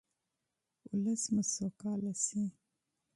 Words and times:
ولس 0.93 1.23
مو 1.33 1.41
سوکاله 1.55 2.13
شي. 2.25 2.43